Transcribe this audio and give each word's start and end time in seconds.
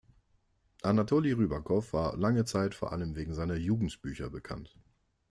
Anatoli 0.81 1.31
Rybakow 1.31 1.93
war 1.93 2.17
lange 2.17 2.43
Zeit 2.43 2.73
vor 2.73 2.91
allem 2.91 3.15
wegen 3.15 3.35
seiner 3.35 3.53
Jugendbücher 3.53 4.31
bekannt. 4.31 4.75